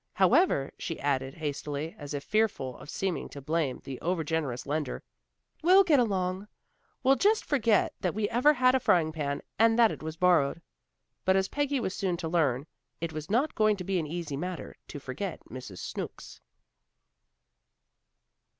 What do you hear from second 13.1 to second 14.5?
was not going to be an easy